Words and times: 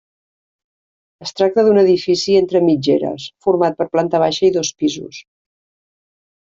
Es 1.25 1.33
tracta 1.41 1.65
d'un 1.67 1.81
edifici 1.83 2.39
entre 2.41 2.63
mitgeres 2.71 3.29
format 3.47 3.79
per 3.83 3.91
planta 3.95 4.27
baixa 4.27 4.47
i 4.51 4.53
dos 4.61 4.75
pisos. 4.83 5.25